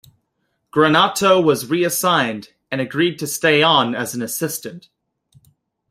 Granato 0.73 1.43
was 1.43 1.69
reassigned 1.69 2.53
and 2.71 2.81
agreed 2.81 3.19
to 3.19 3.27
stay 3.27 3.61
on 3.61 3.93
as 3.93 4.15
an 4.15 4.23
assistant. 4.23 4.89